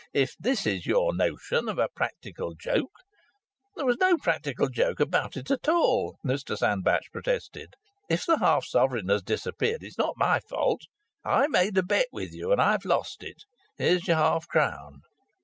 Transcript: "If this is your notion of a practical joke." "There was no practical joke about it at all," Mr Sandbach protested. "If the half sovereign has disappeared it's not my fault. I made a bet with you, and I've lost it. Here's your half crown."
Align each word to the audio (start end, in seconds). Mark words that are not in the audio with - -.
"If 0.15 0.33
this 0.39 0.65
is 0.65 0.87
your 0.87 1.15
notion 1.15 1.69
of 1.69 1.77
a 1.77 1.87
practical 1.95 2.55
joke." 2.55 2.89
"There 3.75 3.85
was 3.85 3.97
no 3.99 4.17
practical 4.17 4.67
joke 4.67 4.99
about 4.99 5.37
it 5.37 5.51
at 5.51 5.69
all," 5.69 6.17
Mr 6.25 6.57
Sandbach 6.57 7.03
protested. 7.13 7.75
"If 8.09 8.25
the 8.25 8.39
half 8.39 8.65
sovereign 8.65 9.09
has 9.09 9.21
disappeared 9.21 9.83
it's 9.83 9.99
not 9.99 10.17
my 10.17 10.39
fault. 10.39 10.81
I 11.23 11.45
made 11.49 11.77
a 11.77 11.83
bet 11.83 12.07
with 12.11 12.33
you, 12.33 12.51
and 12.51 12.59
I've 12.59 12.83
lost 12.83 13.21
it. 13.21 13.43
Here's 13.77 14.07
your 14.07 14.17
half 14.17 14.47
crown." 14.47 15.01